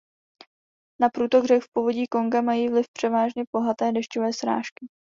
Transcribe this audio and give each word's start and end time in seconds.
Na 1.01 1.09
průtok 1.09 1.45
řek 1.45 1.63
v 1.63 1.69
povodí 1.73 2.07
"Konga" 2.07 2.41
mají 2.41 2.69
vliv 2.69 2.85
převážně 2.93 3.43
bohaté 3.53 3.91
dešťové 3.91 4.33
srážky. 4.33 4.85